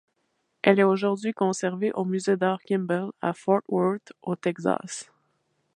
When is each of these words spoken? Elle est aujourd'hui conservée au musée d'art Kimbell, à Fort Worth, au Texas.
Elle 0.63 0.79
est 0.79 0.83
aujourd'hui 0.83 1.31
conservée 1.31 1.91
au 1.91 2.05
musée 2.05 2.35
d'art 2.35 2.63
Kimbell, 2.63 3.09
à 3.21 3.33
Fort 3.33 3.61
Worth, 3.67 4.13
au 4.23 4.35
Texas. 4.35 5.11